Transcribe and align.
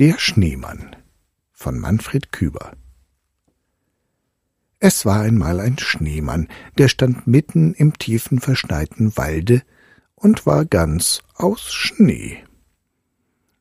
Der 0.00 0.18
Schneemann 0.18 0.96
von 1.52 1.78
Manfred 1.78 2.32
Küber 2.32 2.72
Es 4.78 5.04
war 5.04 5.20
einmal 5.20 5.60
ein 5.60 5.76
Schneemann, 5.78 6.48
der 6.78 6.88
stand 6.88 7.26
mitten 7.26 7.74
im 7.74 7.98
tiefen 7.98 8.40
verschneiten 8.40 9.14
Walde 9.18 9.60
und 10.14 10.46
war 10.46 10.64
ganz 10.64 11.20
aus 11.34 11.74
Schnee. 11.74 12.42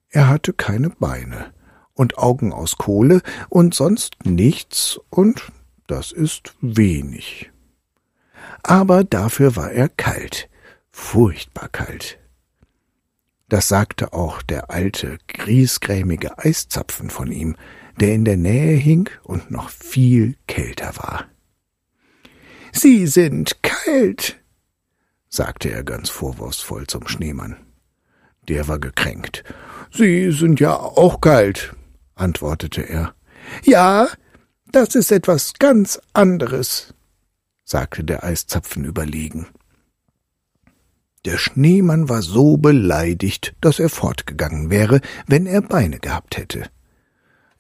Er 0.07 0.30
hatte 0.30 0.53
keine 0.53 0.91
Beine 0.91 1.53
und 1.94 2.17
Augen 2.17 2.53
aus 2.53 2.77
Kohle 2.77 3.21
und 3.49 3.75
sonst 3.75 4.16
nichts, 4.23 4.97
und 5.09 5.52
das 5.88 6.13
ist 6.13 6.55
wenig. 6.61 7.52
Aber 8.63 9.03
dafür 9.03 9.58
war 9.58 9.73
er 9.73 9.89
kalt, 9.89 10.49
furchtbar 10.89 11.67
kalt. 11.67 12.17
Das 13.49 13.67
sagte 13.67 14.13
auch 14.13 14.44
der 14.44 14.70
alte, 14.70 15.17
griesgrämige 15.27 16.38
Eiszapfen 16.38 17.09
von 17.09 17.31
ihm, 17.31 17.55
der 17.99 18.13
in 18.13 18.23
der 18.23 18.38
Nähe 18.38 18.77
hing 18.77 19.09
und 19.23 19.50
noch 19.50 19.69
viel 19.69 20.36
kälter 20.47 20.95
war. 20.97 21.25
Sie 22.72 23.08
sind 23.08 23.64
kalt, 23.64 24.39
sagte 25.28 25.72
er 25.72 25.83
ganz 25.83 26.09
vorwurfsvoll 26.09 26.86
zum 26.86 27.08
Schneemann. 27.08 27.58
Der 28.47 28.67
war 28.67 28.80
gekränkt. 28.80 29.44
Sie 29.91 30.31
sind 30.31 30.59
ja 30.59 30.75
auch 30.75 31.19
kalt, 31.19 31.75
antwortete 32.13 32.84
er. 32.84 33.16
Ja, 33.63 34.09
das 34.72 34.94
ist 34.94 35.11
etwas 35.11 35.53
ganz 35.58 36.00
anderes, 36.13 36.94
sagte 37.63 38.03
der 38.03 38.23
Eiszapfen 38.23 38.86
überlegen. 38.86 39.47
Der 41.30 41.38
Schneemann 41.38 42.09
war 42.09 42.23
so 42.23 42.58
beleidigt, 42.58 43.53
dass 43.61 43.77
er 43.77 43.89
fortgegangen 43.89 44.72
wäre, 44.72 44.99
wenn 45.27 45.45
er 45.45 45.61
Beine 45.61 45.99
gehabt 45.99 46.38
hätte. 46.38 46.72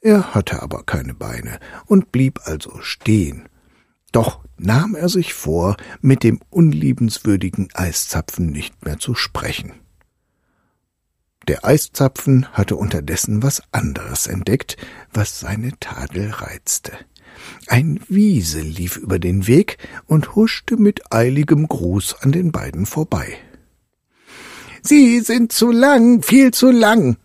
Er 0.01 0.33
hatte 0.33 0.63
aber 0.63 0.81
keine 0.81 1.13
Beine 1.13 1.59
und 1.85 2.11
blieb 2.11 2.39
also 2.45 2.81
stehen. 2.81 3.47
Doch 4.11 4.39
nahm 4.57 4.95
er 4.95 5.07
sich 5.07 5.35
vor, 5.35 5.77
mit 6.01 6.23
dem 6.23 6.39
unliebenswürdigen 6.49 7.69
Eiszapfen 7.75 8.47
nicht 8.47 8.83
mehr 8.83 8.97
zu 8.97 9.13
sprechen. 9.13 9.73
Der 11.47 11.63
Eiszapfen 11.63 12.47
hatte 12.51 12.75
unterdessen 12.75 13.43
was 13.43 13.61
anderes 13.71 14.25
entdeckt, 14.25 14.77
was 15.13 15.39
seine 15.39 15.73
Tadel 15.79 16.31
reizte. 16.31 16.93
Ein 17.67 17.99
Wiesel 18.07 18.63
lief 18.63 18.97
über 18.97 19.19
den 19.19 19.45
Weg 19.45 19.77
und 20.07 20.33
huschte 20.33 20.75
mit 20.75 21.13
eiligem 21.13 21.67
Gruß 21.67 22.15
an 22.21 22.31
den 22.31 22.51
beiden 22.51 22.87
vorbei. 22.87 23.37
Sie 24.89 25.19
sind 25.19 25.51
zu 25.51 25.71
lang, 25.71 26.23
viel 26.23 26.49
zu 26.49 26.71
lang, 26.71 27.17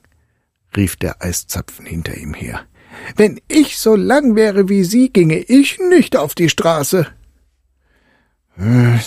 rief 0.77 0.97
der 0.97 1.23
Eiszapfen 1.23 1.87
hinter 1.87 2.15
ihm 2.15 2.35
her. 2.35 2.67
Wenn 3.17 3.41
ich 3.49 3.79
so 3.79 3.97
lang 3.97 4.37
wäre 4.37 4.69
wie 4.69 4.85
Sie, 4.85 5.09
ginge 5.09 5.39
ich 5.39 5.79
nicht 5.79 6.15
auf 6.15 6.35
die 6.35 6.51
Straße. 6.51 7.07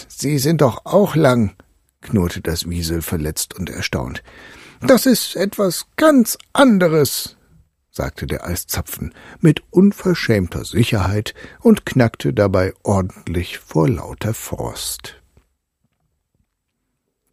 Sie 0.08 0.40
sind 0.40 0.62
doch 0.62 0.88
auch 0.88 1.16
lang, 1.16 1.56
knurrte 2.02 2.42
das 2.42 2.68
Wiesel 2.68 3.04
verletzt 3.04 3.54
und 3.54 3.70
erstaunt. 3.70 4.24
Das 4.82 5.06
ist 5.06 5.36
etwas 5.36 5.86
ganz 5.96 6.40
anderes, 6.52 7.38
sagte 7.92 8.26
der 8.26 8.44
Eiszapfen 8.44 9.14
mit 9.40 9.62
unverschämter 9.70 10.66
Sicherheit 10.66 11.36
und 11.60 11.86
knackte 11.86 12.34
dabei 12.34 12.74
ordentlich 12.82 13.60
vor 13.60 13.88
lauter 13.88 14.34
Frost. 14.34 15.22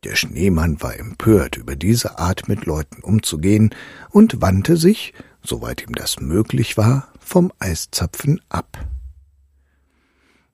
Der 0.05 0.17
Schneemann 0.17 0.83
war 0.83 0.99
empört 0.99 1.57
über 1.57 1.77
diese 1.77 2.19
Art 2.19 2.47
mit 2.47 2.67
Leuten 2.67 3.03
umzugehen 3.03 3.75
und 4.11 4.43
wandte 4.43 4.77
sich, 4.77 5.15
soweit 5.43 5.83
ihm 5.83 5.95
das 5.95 6.21
möglich 6.21 6.77
war, 6.77 7.09
vom 7.19 7.53
Eiszapfen 7.59 8.43
ab. 8.51 8.87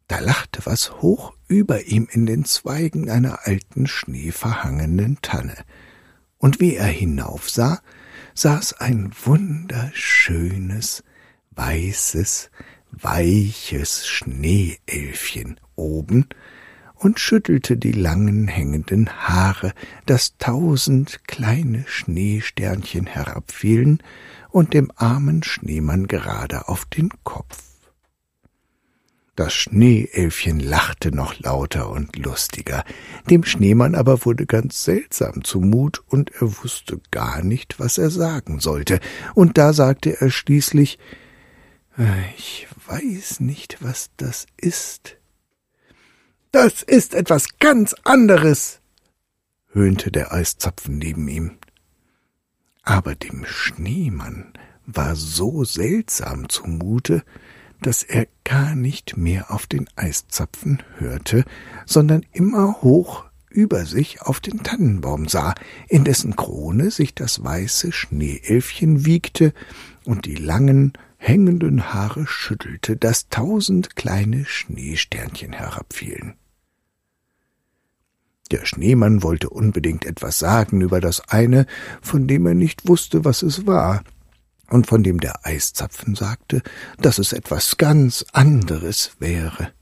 Da 0.07 0.21
lachte 0.21 0.65
was 0.67 1.03
hoch 1.03 1.35
über 1.49 1.87
ihm 1.87 2.07
in 2.11 2.27
den 2.27 2.45
Zweigen 2.45 3.11
einer 3.11 3.47
alten 3.47 3.89
schneeverhangenen 3.89 5.19
Tanne, 5.21 5.57
und 6.39 6.61
wie 6.61 6.77
er 6.77 6.87
hinaufsah, 6.87 7.81
saß 8.35 8.75
ein 8.75 9.13
wunderschönes, 9.25 11.03
weißes, 11.51 12.51
weiches 12.93 14.07
Schneeelfchen 14.07 15.61
oben 15.75 16.29
und 17.01 17.19
schüttelte 17.19 17.79
die 17.79 17.93
langen 17.93 18.47
hängenden 18.47 19.09
Haare, 19.09 19.73
dass 20.07 20.37
tausend 20.37 21.27
kleine 21.27 21.85
Schneesternchen 21.87 23.07
herabfielen 23.07 24.03
und 24.51 24.75
dem 24.75 24.93
armen 24.97 25.43
Schneemann 25.43 26.07
gerade 26.07 26.69
auf 26.69 26.85
den 26.85 27.11
Kopf. 27.25 27.65
Das 29.35 29.55
Schneeelfchen 29.55 30.61
lachte 30.61 31.15
noch 31.15 31.39
lauter 31.39 31.89
und 31.89 32.17
lustiger, 32.17 32.85
dem 33.31 33.45
Schneemann 33.45 33.95
aber 33.95 34.27
wurde 34.27 34.45
ganz 34.45 34.85
seltsam 34.85 35.43
zumut, 35.43 36.03
und 36.09 36.31
er 36.35 36.63
wusste 36.63 37.01
gar 37.11 37.43
nicht, 37.43 37.81
was 37.81 37.97
er 37.97 38.11
sagen 38.11 38.61
sollte, 38.61 39.01
und 39.35 39.57
da 39.57 39.73
sagte 39.73 40.21
er 40.21 40.31
schließlich 40.31 40.99
Ich 42.37 42.69
weiß 42.87 43.41
nicht, 43.41 43.79
was 43.81 44.11
das 44.19 44.47
ist. 44.59 45.20
Das 46.53 46.83
ist 46.83 47.15
etwas 47.15 47.59
ganz 47.61 47.95
anderes, 48.03 48.81
höhnte 49.73 50.11
der 50.11 50.33
Eiszapfen 50.33 50.99
neben 50.99 51.29
ihm. 51.29 51.59
Aber 52.83 53.15
dem 53.15 53.45
Schneemann 53.45 54.53
war 54.85 55.15
so 55.15 55.63
seltsam 55.63 56.49
zumute, 56.49 57.23
dass 57.83 58.03
er 58.03 58.27
gar 58.43 58.75
nicht 58.75 59.17
mehr 59.17 59.53
auf 59.53 59.69
den 59.69 59.87
Eiszapfen 59.95 60.83
hörte, 60.97 61.45
sondern 61.87 62.27
immer 62.33 62.83
hoch 62.83 63.27
über 63.49 63.87
sich 63.87 64.23
auf 64.23 64.41
den 64.41 64.65
Tannenbaum 64.65 65.29
sah, 65.29 65.55
in 65.89 66.03
dessen 66.03 66.35
Krone 66.35 66.91
sich 66.91 67.15
das 67.15 67.45
weiße 67.45 67.93
Schneeelfchen 67.93 69.05
wiegte 69.05 69.53
und 70.05 70.27
die 70.27 70.35
langen, 70.35 70.95
hängenden 71.21 71.93
Haare 71.93 72.27
schüttelte, 72.27 72.97
dass 72.97 73.29
tausend 73.29 73.95
kleine 73.95 74.47
Schneesternchen 74.47 75.53
herabfielen. 75.53 76.35
Der 78.51 78.65
Schneemann 78.65 79.23
wollte 79.23 79.51
unbedingt 79.51 80.07
etwas 80.07 80.39
sagen 80.39 80.81
über 80.81 81.01
das 81.01 81.21
eine, 81.29 81.67
von 82.01 82.27
dem 82.27 82.47
er 82.47 82.55
nicht 82.55 82.89
wusste, 82.89 83.25
was 83.25 83.43
es 83.43 83.67
war, 83.67 84.03
und 84.69 84.87
von 84.87 85.03
dem 85.03 85.21
der 85.21 85.47
Eiszapfen 85.47 86.15
sagte, 86.15 86.63
dass 86.99 87.19
es 87.19 87.33
etwas 87.33 87.77
ganz 87.77 88.25
anderes 88.33 89.13
wäre. 89.19 89.73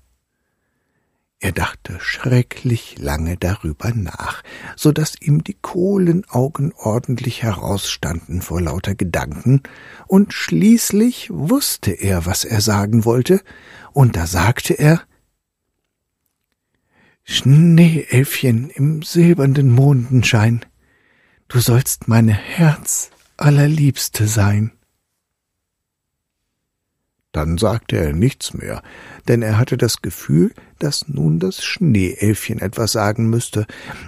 Er 1.41 1.53
dachte 1.53 1.99
schrecklich 2.01 2.99
lange 2.99 3.37
darüber 3.37 3.93
nach, 3.95 4.43
so 4.75 4.91
dass 4.91 5.21
ihm 5.21 5.45
die 5.45 5.55
Kohlenaugen 5.55 6.73
ordentlich 6.77 7.45
herausstanden 7.45 8.43
vor 8.43 8.61
lauter 8.61 8.97
Gedanken, 8.97 9.63
und 10.09 10.33
schließlich 10.33 11.31
wusste 11.31 11.93
er, 11.93 12.27
was 12.27 12.45
er 12.45 12.61
sagen 12.61 13.05
wollte, 13.05 13.41
und 13.93 14.17
da 14.17 14.27
sagte 14.27 14.75
er 14.75 15.03
Schneeelfchen 17.23 18.71
im 18.71 19.03
silbernden 19.03 19.71
Mondenschein, 19.71 20.65
du 21.47 21.61
sollst 21.61 22.09
meine 22.09 22.33
Herz 22.33 23.11
allerliebste 23.37 24.27
sein. 24.27 24.73
Dann 27.39 27.57
sagte 27.57 27.97
er 27.97 28.13
nichts 28.13 28.53
mehr, 28.53 28.83
denn 29.29 29.43
er 29.43 29.59
hatte 29.59 29.77
das 29.77 30.03
Gefühl, 30.03 30.53
dass 30.81 31.07
nun 31.07 31.39
das 31.39 31.63
Schneeelfchen 31.63 32.59
etwas 32.59 32.91
sagen 32.91 33.31
müsste, 33.31 33.65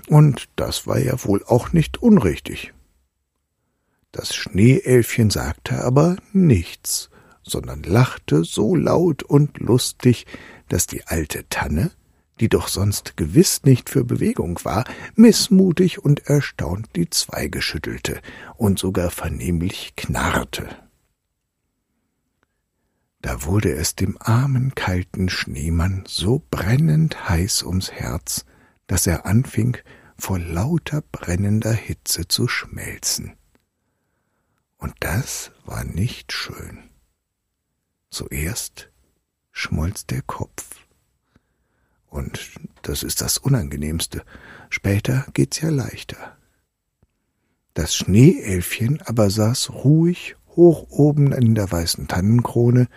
und 0.09 0.49
das 0.57 0.89
war 0.89 0.99
ja 0.99 1.15
wohl 1.23 1.45
auch 1.47 1.73
nicht 1.73 2.03
unrichtig. 2.03 2.75
Das 4.11 4.35
Schneeelfchen 4.35 5.31
sagte 5.31 5.85
aber 5.85 6.17
nichts, 6.33 7.09
sondern 7.45 7.85
lachte 7.85 8.43
so 8.43 8.75
laut 8.75 9.23
und 9.23 9.61
lustig, 9.61 10.27
dass 10.69 10.89
die 10.89 11.07
alte 11.07 11.49
Tanne 11.49 11.93
die 12.41 12.49
doch 12.49 12.69
sonst 12.69 13.19
gewiss 13.19 13.65
nicht 13.65 13.91
für 13.91 14.03
Bewegung 14.03 14.59
war, 14.63 14.85
mißmutig 15.15 16.03
und 16.03 16.27
erstaunt 16.27 16.89
die 16.97 17.11
Zweige 17.11 17.61
schüttelte 17.61 18.23
und 18.57 18.79
sogar 18.79 19.11
vernehmlich 19.11 19.93
knarrte. 19.95 20.67
Da 23.23 23.45
wurde 23.45 23.73
es 23.73 23.95
dem 23.95 24.17
armen 24.21 24.75
kalten 24.75 25.29
Schneemann 25.29 26.05
so 26.07 26.43
brennend 26.51 27.29
heiß 27.29 27.63
ums 27.65 27.93
Herz, 27.93 28.47
dass 28.87 29.07
er 29.07 29.27
anfing, 29.27 29.77
vor 30.17 30.39
lauter 30.39 31.03
brennender 31.13 31.73
Hitze 31.73 32.29
zu 32.29 32.49
schmelzen. 32.49 33.37
Und 34.77 34.95
das 35.01 35.53
war 35.65 35.85
nicht 35.85 36.33
schön. 36.33 36.91
Zuerst 38.11 38.91
schmolz 39.53 40.07
der 40.07 40.23
Kopf. 40.23 40.87
Und 42.07 42.51
das 42.83 43.03
ist 43.03 43.21
das 43.21 43.39
Unangenehmste. 43.39 44.25
Später 44.69 45.27
geht's 45.33 45.61
ja 45.61 45.71
leichter. 45.71 46.37
Das 47.75 47.95
Schneeelfchen 47.95 49.01
aber 49.03 49.31
saß 49.31 49.71
ruhig 49.71 50.37
hoch 50.57 50.87
oben 50.91 51.33
in 51.33 51.55
der 51.55 51.71
weißen 51.71 52.09
Tannenkrone 52.09 52.89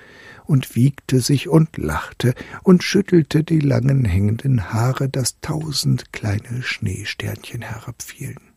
und 0.46 0.76
wiegte 0.76 1.22
sich 1.22 1.48
und 1.48 1.78
lachte 1.78 2.34
und 2.64 2.84
schüttelte 2.84 3.44
die 3.44 3.60
langen 3.60 4.06
hängenden 4.06 4.74
Haare, 4.74 5.10
dass 5.10 5.40
tausend 5.40 6.12
kleine 6.12 6.62
Schneesternchen 6.62 7.62
herabfielen. 7.62 8.54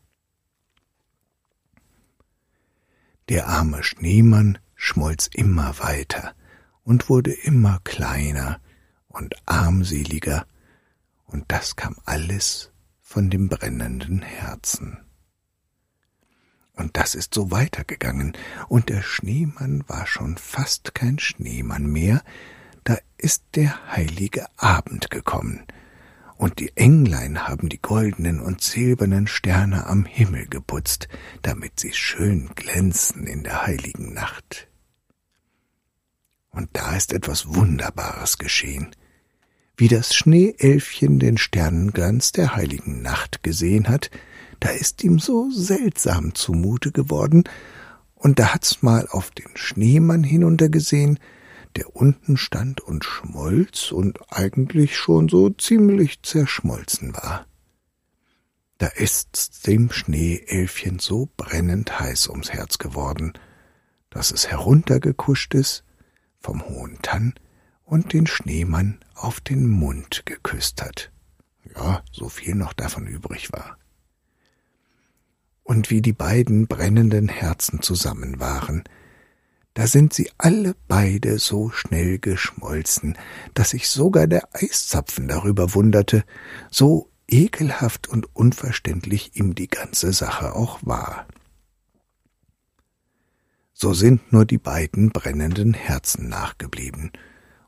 Der 3.29 3.49
arme 3.49 3.83
Schneemann 3.83 4.59
schmolz 4.75 5.29
immer 5.33 5.79
weiter 5.79 6.35
und 6.85 7.09
wurde 7.09 7.33
immer 7.33 7.81
kleiner 7.83 8.61
und 9.09 9.35
armseliger, 9.47 10.47
und 11.25 11.45
das 11.49 11.75
kam 11.75 11.97
alles 12.05 12.71
von 13.01 13.31
dem 13.31 13.49
brennenden 13.49 14.23
Herzen. 14.23 15.06
Und 16.77 16.97
das 16.97 17.15
ist 17.15 17.35
so 17.35 17.51
weitergegangen, 17.51 18.35
und 18.69 18.91
der 18.91 19.03
Schneemann 19.03 19.83
war 19.89 20.07
schon 20.07 20.37
fast 20.37 20.95
kein 20.95 21.19
Schneemann 21.19 21.87
mehr, 21.87 22.23
da 22.85 22.97
ist 23.19 23.43
der 23.55 23.91
heilige 23.91 24.47
Abend 24.57 25.11
gekommen, 25.11 25.67
und 26.37 26.59
die 26.59 26.77
Englein 26.77 27.49
haben 27.49 27.71
die 27.71 27.81
goldenen 27.81 28.41
und 28.41 28.61
silbernen 28.61 29.27
Sterne 29.27 29.87
am 29.87 30.05
Himmel 30.05 30.47
geputzt, 30.47 31.09
damit 31.43 31.81
sie 31.81 31.93
schön 31.93 32.51
glänzen 32.55 33.27
in 33.27 33.43
der 33.43 33.67
heiligen 33.67 34.13
Nacht. 34.13 34.69
Und 36.51 36.69
da 36.75 36.95
ist 36.95 37.13
etwas 37.13 37.55
Wunderbares 37.55 38.37
geschehen. 38.37 38.95
Wie 39.79 39.89
das 39.89 40.15
Schneeelfchen 40.15 41.19
den 41.19 41.39
Sternenglanz 41.39 42.33
der 42.33 42.55
heiligen 42.55 43.03
Nacht 43.03 43.43
gesehen 43.43 43.89
hat, 43.89 44.11
da 44.61 44.71
ist 44.71 45.03
ihm 45.05 45.19
so 45.19 45.51
seltsam 45.51 46.35
zumute 46.35 46.93
geworden, 46.93 47.45
und 48.15 48.39
da 48.39 48.55
hat's 48.55 48.83
mal 48.83 49.07
auf 49.09 49.31
den 49.31 49.57
Schneemann 49.57 50.25
hinuntergesehen, 50.25 51.21
der 51.77 51.95
unten 51.95 52.37
stand 52.37 52.81
und 52.81 53.05
schmolz 53.05 53.93
und 53.93 54.19
eigentlich 54.33 54.97
schon 54.97 55.29
so 55.29 55.51
ziemlich 55.51 56.23
zerschmolzen 56.23 57.15
war. 57.15 57.47
Da 58.79 58.87
ist's 58.89 59.61
dem 59.61 59.93
Schneeelfchen 59.93 60.99
so 60.99 61.29
brennend 61.37 62.01
heiß 62.01 62.29
ums 62.29 62.51
Herz 62.51 62.79
geworden, 62.79 63.35
dass 64.11 64.31
es 64.31 64.49
heruntergekuscht 64.49 65.55
ist 65.55 65.85
vom 66.41 66.65
hohen 66.65 66.99
Tann 67.03 67.35
und 67.85 68.13
den 68.13 68.27
Schneemann 68.27 68.99
auf 69.15 69.41
den 69.41 69.69
Mund 69.69 70.23
geküsst 70.25 70.83
hat. 70.83 71.13
Ja, 71.75 72.03
so 72.11 72.29
viel 72.29 72.55
noch 72.55 72.73
davon 72.73 73.07
übrig 73.07 73.53
war 73.53 73.77
und 75.67 75.91
wie 75.91 76.01
die 76.01 76.13
beiden 76.13 76.69
brennenden 76.69 77.29
Herzen 77.29 77.83
zusammen 77.83 78.39
waren, 78.39 78.85
da 79.75 79.87
sind 79.87 80.15
sie 80.15 80.31
alle 80.39 80.75
beide 80.89 81.39
so 81.39 81.71
schnell 81.71 82.19
geschmolzen, 82.19 83.19
dass 83.53 83.71
sich 83.71 83.91
sogar 83.91 84.27
der 84.27 84.49
Eiszapfen 84.55 85.29
darüber 85.29 85.75
wunderte, 85.75 86.25
so 86.71 87.11
ekelhaft 87.29 88.09
und 88.09 88.35
unverständlich 88.35 89.33
ihm 89.35 89.55
die 89.55 89.69
ganze 89.69 90.13
Sache 90.13 90.55
auch 90.55 90.79
war. 90.83 91.27
So 93.75 93.93
sind 93.93 94.33
nur 94.33 94.47
die 94.47 94.59
beiden 94.59 95.11
brennenden 95.11 95.75
Herzen 95.75 96.29
nachgeblieben, 96.29 97.11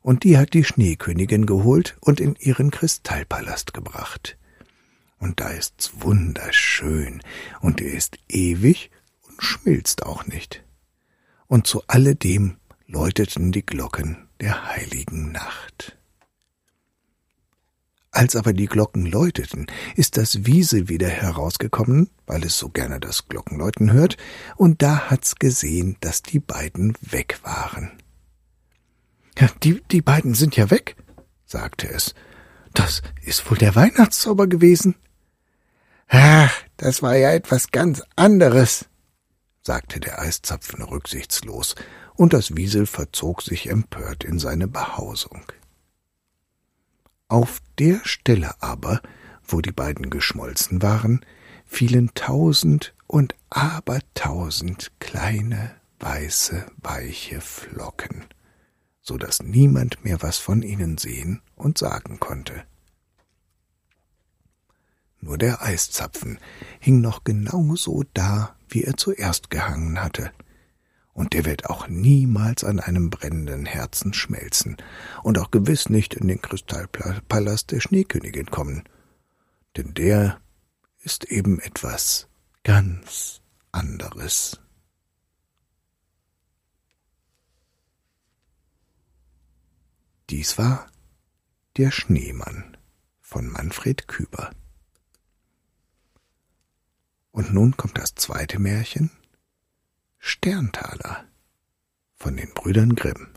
und 0.00 0.22
die 0.22 0.38
hat 0.38 0.54
die 0.54 0.64
Schneekönigin 0.64 1.44
geholt 1.44 1.98
und 2.00 2.20
in 2.20 2.36
ihren 2.36 2.70
Kristallpalast 2.70 3.74
gebracht 3.74 4.38
und 5.18 5.40
da 5.40 5.48
ist's 5.50 5.92
wunderschön, 6.00 7.22
und 7.60 7.80
er 7.80 7.92
ist 7.92 8.18
ewig 8.28 8.90
und 9.22 9.42
schmilzt 9.42 10.04
auch 10.04 10.26
nicht. 10.26 10.64
Und 11.46 11.66
zu 11.66 11.82
alledem 11.86 12.58
läuteten 12.86 13.52
die 13.52 13.64
Glocken 13.64 14.28
der 14.40 14.68
heiligen 14.68 15.32
Nacht. 15.32 15.96
Als 18.10 18.34
aber 18.36 18.52
die 18.52 18.66
Glocken 18.66 19.06
läuteten, 19.06 19.66
ist 19.94 20.16
das 20.16 20.46
Wiesel 20.46 20.88
wieder 20.88 21.08
herausgekommen, 21.08 22.10
weil 22.26 22.42
es 22.44 22.58
so 22.58 22.68
gerne 22.68 23.00
das 23.00 23.28
Glockenläuten 23.28 23.92
hört, 23.92 24.16
und 24.56 24.82
da 24.82 25.10
hat's 25.10 25.36
gesehen, 25.36 25.96
dass 26.00 26.22
die 26.22 26.40
beiden 26.40 26.94
weg 27.00 27.38
waren. 27.42 27.92
Ja, 29.38 29.48
die, 29.62 29.82
die 29.90 30.02
beiden 30.02 30.34
sind 30.34 30.56
ja 30.56 30.70
weg, 30.70 30.96
sagte 31.44 31.88
es. 31.88 32.14
Das 32.74 33.02
ist 33.22 33.48
wohl 33.50 33.58
der 33.58 33.76
Weihnachtszauber 33.76 34.46
gewesen. 34.46 34.96
Ach, 36.08 36.52
das 36.78 37.02
war 37.02 37.16
ja 37.16 37.32
etwas 37.32 37.70
ganz 37.70 38.02
anderes, 38.16 38.86
sagte 39.62 40.00
der 40.00 40.18
Eiszapfen 40.18 40.82
rücksichtslos, 40.82 41.74
und 42.14 42.32
das 42.32 42.56
Wiesel 42.56 42.86
verzog 42.86 43.42
sich 43.42 43.68
empört 43.68 44.24
in 44.24 44.38
seine 44.38 44.66
Behausung. 44.66 45.42
Auf 47.28 47.60
der 47.78 48.00
Stelle 48.04 48.54
aber, 48.60 49.02
wo 49.46 49.60
die 49.60 49.72
beiden 49.72 50.08
geschmolzen 50.10 50.82
waren, 50.82 51.24
fielen 51.66 52.10
tausend 52.14 52.94
und 53.06 53.34
abertausend 53.50 54.90
kleine, 54.98 55.74
weiße, 56.00 56.66
weiche 56.78 57.40
Flocken, 57.42 58.24
so 59.02 59.18
dass 59.18 59.42
niemand 59.42 60.02
mehr 60.04 60.22
was 60.22 60.38
von 60.38 60.62
ihnen 60.62 60.96
sehen 60.96 61.42
und 61.54 61.76
sagen 61.76 62.18
konnte. 62.18 62.64
Nur 65.20 65.38
der 65.38 65.62
Eiszapfen 65.62 66.38
hing 66.78 67.00
noch 67.00 67.24
genau 67.24 67.74
so 67.74 68.04
da, 68.14 68.54
wie 68.68 68.84
er 68.84 68.96
zuerst 68.96 69.50
gehangen 69.50 70.02
hatte. 70.02 70.30
Und 71.12 71.32
der 71.32 71.44
wird 71.44 71.66
auch 71.66 71.88
niemals 71.88 72.62
an 72.62 72.78
einem 72.78 73.10
brennenden 73.10 73.66
Herzen 73.66 74.14
schmelzen 74.14 74.76
und 75.24 75.38
auch 75.38 75.50
gewiss 75.50 75.88
nicht 75.88 76.14
in 76.14 76.28
den 76.28 76.40
Kristallpalast 76.40 77.72
der 77.72 77.80
Schneekönigin 77.80 78.46
kommen. 78.46 78.84
Denn 79.76 79.94
der 79.94 80.40
ist 81.00 81.24
eben 81.24 81.58
etwas 81.58 82.28
ganz 82.62 83.40
anderes. 83.72 84.60
Dies 90.30 90.58
war 90.58 90.86
der 91.76 91.90
Schneemann 91.90 92.76
von 93.20 93.48
Manfred 93.48 94.06
Küber. 94.08 94.50
Und 97.38 97.54
nun 97.54 97.76
kommt 97.76 97.96
das 97.98 98.16
zweite 98.16 98.58
Märchen 98.58 99.12
Sterntaler 100.18 101.24
von 102.16 102.36
den 102.36 102.52
Brüdern 102.52 102.96
Grimm. 102.96 103.28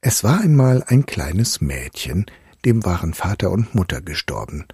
Es 0.00 0.24
war 0.24 0.40
einmal 0.40 0.82
ein 0.88 1.06
kleines 1.06 1.60
Mädchen, 1.60 2.26
dem 2.64 2.84
waren 2.84 3.14
Vater 3.14 3.52
und 3.52 3.76
Mutter 3.76 4.02
gestorben, 4.02 4.66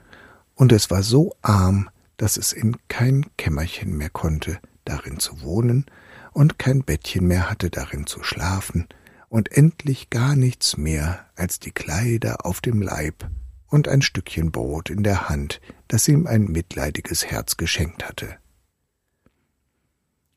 und 0.54 0.72
es 0.72 0.90
war 0.90 1.02
so 1.02 1.36
arm, 1.42 1.90
dass 2.16 2.38
es 2.38 2.54
in 2.54 2.78
kein 2.88 3.26
Kämmerchen 3.36 3.94
mehr 3.94 4.08
konnte, 4.08 4.58
darin 4.86 5.18
zu 5.18 5.42
wohnen, 5.42 5.84
und 6.32 6.58
kein 6.58 6.82
Bettchen 6.82 7.26
mehr 7.26 7.50
hatte, 7.50 7.68
darin 7.68 8.06
zu 8.06 8.22
schlafen, 8.22 8.88
und 9.28 9.52
endlich 9.52 10.08
gar 10.08 10.34
nichts 10.34 10.78
mehr 10.78 11.26
als 11.34 11.60
die 11.60 11.72
Kleider 11.72 12.46
auf 12.46 12.62
dem 12.62 12.80
Leib 12.80 13.28
und 13.68 13.88
ein 13.88 14.02
Stückchen 14.02 14.52
Brot 14.52 14.90
in 14.90 15.02
der 15.02 15.28
Hand, 15.28 15.60
das 15.88 16.08
ihm 16.08 16.26
ein 16.26 16.44
mitleidiges 16.44 17.26
Herz 17.26 17.56
geschenkt 17.56 18.04
hatte. 18.04 18.36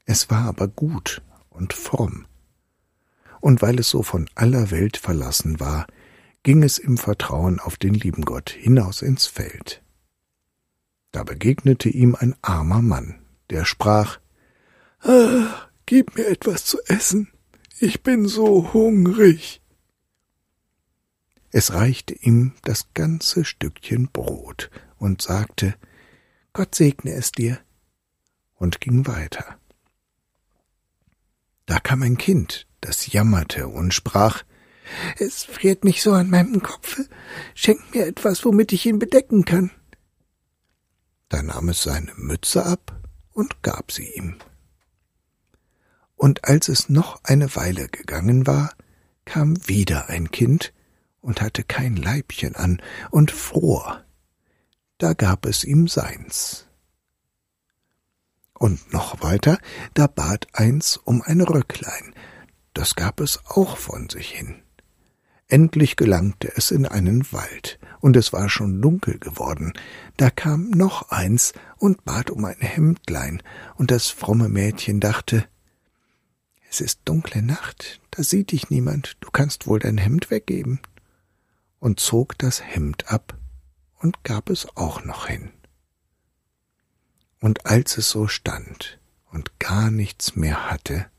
Es 0.06 0.30
war 0.30 0.46
aber 0.46 0.68
gut 0.68 1.22
und 1.50 1.74
fromm, 1.74 2.26
und 3.42 3.62
weil 3.62 3.80
es 3.80 3.90
so 3.90 4.04
von 4.04 4.30
aller 4.36 4.72
Welt 4.72 4.98
verlassen 4.98 5.60
war, 5.60 5.88
ging 6.44 6.64
es 6.64 6.78
im 6.78 6.98
Vertrauen 6.98 7.60
auf 7.60 7.78
den 7.78 7.94
lieben 7.94 8.24
Gott 8.24 8.50
hinaus 8.50 9.02
ins 9.02 9.28
Feld. 9.28 9.84
Da 11.12 11.24
begegnete 11.24 11.90
ihm 11.90 12.16
ein 12.16 12.36
armer 12.42 12.82
Mann, 12.82 13.20
der 13.50 13.66
sprach 13.66 14.20
ah, 15.02 15.70
Gib 15.86 16.16
mir 16.16 16.28
etwas 16.28 16.66
zu 16.66 16.78
essen, 16.86 17.30
ich 17.80 18.04
bin 18.04 18.28
so 18.28 18.74
hungrig. 18.74 19.59
Es 21.52 21.74
reichte 21.74 22.14
ihm 22.14 22.54
das 22.64 22.94
ganze 22.94 23.44
Stückchen 23.44 24.10
Brot 24.12 24.70
und 24.98 25.22
sagte 25.22 25.76
Gott 26.54 26.76
segne 26.76 27.14
es 27.14 27.32
dir 27.32 27.60
und 28.56 28.82
ging 28.82 29.08
weiter. 29.08 29.58
Da 31.66 31.80
kam 31.80 32.02
ein 32.02 32.18
Kind, 32.18 32.68
das 32.82 33.12
jammerte 33.12 33.68
und 33.68 33.94
sprach 33.94 34.44
Es 35.18 35.44
friert 35.44 35.84
mich 35.84 36.02
so 36.02 36.14
an 36.14 36.30
meinem 36.30 36.62
Kopfe, 36.62 37.08
schenk 37.54 37.94
mir 37.94 38.06
etwas, 38.06 38.44
womit 38.46 38.74
ich 38.74 38.86
ihn 38.86 39.00
bedecken 39.00 39.46
kann. 39.46 39.72
Da 41.30 41.44
nahm 41.44 41.70
es 41.70 41.84
seine 41.84 42.12
Mütze 42.16 42.66
ab 42.66 43.00
und 43.32 43.62
gab 43.62 43.92
sie 43.92 44.12
ihm. 44.16 44.38
Und 46.16 46.44
als 46.46 46.68
es 46.68 46.90
noch 46.90 47.24
eine 47.24 47.56
Weile 47.56 47.88
gegangen 47.88 48.46
war, 48.46 48.74
kam 49.26 49.56
wieder 49.68 50.10
ein 50.10 50.32
Kind 50.32 50.74
und 51.22 51.42
hatte 51.42 51.64
kein 51.64 51.96
Leibchen 51.96 52.56
an 52.56 52.82
und 53.12 53.32
fror. 53.32 54.04
Da 54.98 55.14
gab 55.14 55.46
es 55.46 55.64
ihm 55.64 55.88
seins. 55.88 56.68
Und 58.54 58.92
noch 58.92 59.24
weiter, 59.24 59.58
da 59.94 60.08
bat 60.08 60.48
eins 60.54 60.98
um 60.98 61.22
ein 61.22 61.40
Röcklein, 61.42 62.14
das 62.74 62.96
gab 62.96 63.22
es 63.22 63.40
auch 63.46 63.78
von 63.78 64.10
sich 64.10 64.32
hin. 64.32 64.62
Endlich 65.48 65.96
gelangte 65.96 66.52
es 66.56 66.70
in 66.70 66.86
einen 66.86 67.32
Wald, 67.32 67.80
und 68.02 68.16
es 68.16 68.34
war 68.34 68.50
schon 68.50 68.82
dunkel 68.82 69.18
geworden. 69.18 69.74
Da 70.18 70.30
kam 70.30 70.70
noch 70.70 71.10
eins 71.10 71.54
und 71.78 72.06
bat 72.06 72.30
um 72.30 72.46
ein 72.46 72.60
Hemdlein, 72.60 73.42
und 73.76 73.90
das 73.90 74.10
fromme 74.10 74.50
Mädchen 74.50 75.00
dachte, 75.00 75.46
es 76.70 76.82
ist 76.82 77.00
dunkle 77.06 77.42
Nacht, 77.42 78.00
da 78.12 78.22
sieht 78.22 78.52
dich 78.52 78.70
niemand, 78.70 79.18
du 79.22 79.32
kannst 79.32 79.66
wohl 79.66 79.80
dein 79.80 79.98
Hemd 79.98 80.30
weggeben, 80.30 80.80
und 81.80 82.00
zog 82.00 82.38
das 82.38 82.62
Hemd 82.62 83.12
ab 83.12 83.38
und 84.00 84.24
gab 84.24 84.50
es 84.50 84.68
auch 84.76 85.04
noch 85.04 85.28
hin. 85.28 85.52
Und 87.40 87.66
als 87.66 87.98
es 87.98 88.10
so 88.10 88.28
stand 88.28 89.00
und 89.32 89.60
gar 89.60 89.92
nichts 89.92 90.36
mehr 90.36 90.70
hatte, 90.70 91.10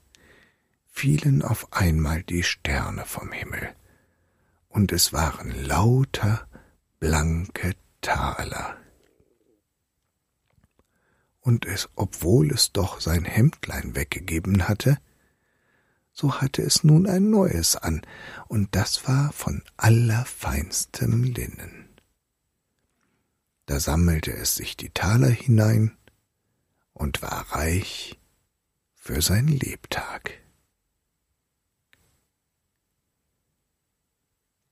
fielen 0.87 1.43
auf 1.43 1.73
einmal 1.73 2.23
die 2.23 2.43
Sterne 2.43 3.05
vom 3.07 3.33
Himmel, 3.33 3.75
und 4.69 4.93
es 4.93 5.13
waren 5.13 5.51
lauter 5.65 6.47
blanke 7.01 7.75
Taler. 8.01 8.77
Und 11.41 11.67
es, 11.67 11.89
obwohl 11.97 12.53
es 12.53 12.73
doch 12.73 13.01
sein 13.01 13.25
Hemdlein 13.25 13.97
weggegeben 13.97 14.69
hatte, 14.69 14.99
so 16.21 16.35
hatte 16.35 16.61
es 16.61 16.85
nun 16.85 17.07
ein 17.07 17.31
neues 17.31 17.77
an, 17.77 18.03
und 18.47 18.77
das 18.77 19.09
war 19.09 19.33
von 19.33 19.63
allerfeinstem 19.79 21.25
Linnen. 21.25 21.89
Da 23.65 23.81
sammelte 23.81 24.31
es 24.31 24.55
sich 24.55 24.77
die 24.77 24.91
Taler 24.91 25.31
hinein 25.31 25.97
und 26.93 27.23
war 27.23 27.53
reich 27.53 28.21
für 28.95 29.23
sein 29.23 29.49
Lebtag. 29.49 30.33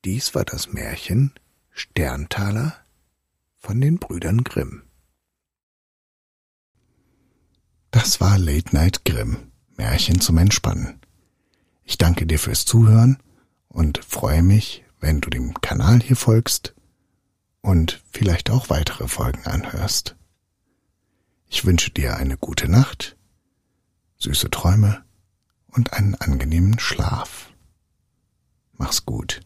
Dies 0.04 0.34
war 0.34 0.44
das 0.44 0.70
Märchen 0.70 1.32
Sterntaler 1.70 2.76
von 3.56 3.80
den 3.80 3.98
Brüdern 3.98 4.44
Grimm. 4.44 4.82
Das 7.90 8.20
war 8.20 8.36
Late 8.36 8.76
Night 8.76 9.06
Grimm, 9.06 9.50
Märchen 9.78 10.20
zum 10.20 10.36
Entspannen. 10.36 11.00
Ich 11.88 11.96
danke 11.96 12.26
dir 12.26 12.38
fürs 12.38 12.66
Zuhören 12.66 13.16
und 13.68 14.04
freue 14.04 14.42
mich, 14.42 14.84
wenn 15.00 15.22
du 15.22 15.30
dem 15.30 15.54
Kanal 15.62 16.00
hier 16.00 16.16
folgst 16.16 16.74
und 17.62 18.04
vielleicht 18.10 18.50
auch 18.50 18.68
weitere 18.68 19.08
Folgen 19.08 19.46
anhörst. 19.46 20.14
Ich 21.48 21.64
wünsche 21.64 21.90
dir 21.90 22.18
eine 22.18 22.36
gute 22.36 22.68
Nacht, 22.68 23.16
süße 24.18 24.50
Träume 24.50 25.02
und 25.68 25.94
einen 25.94 26.14
angenehmen 26.14 26.78
Schlaf. 26.78 27.54
Mach's 28.74 29.06
gut. 29.06 29.40